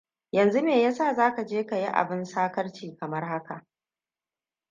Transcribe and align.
Yanzu 0.31 0.61
meyasa 0.61 1.13
za 1.13 1.35
ka 1.35 1.45
je 1.45 1.65
ka 1.65 1.77
yi 1.77 1.85
abun 1.87 2.25
saƙarci 2.25 2.95
kamar 2.99 3.23
haka? 3.25 3.65